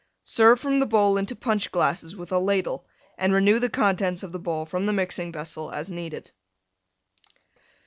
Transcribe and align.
Serve 0.23 0.59
from 0.59 0.79
the 0.79 0.87
bowl 0.87 1.15
into 1.15 1.35
Punch 1.35 1.71
glasses 1.71 2.15
with 2.15 2.31
a 2.31 2.39
Ladle, 2.39 2.87
and 3.19 3.31
renew 3.33 3.59
the 3.59 3.69
contents 3.69 4.23
of 4.23 4.31
the 4.31 4.39
bowl 4.39 4.65
from 4.65 4.87
the 4.87 4.93
mixing 4.93 5.31
vessel 5.31 5.69
as 5.71 5.91
needed. 5.91 6.31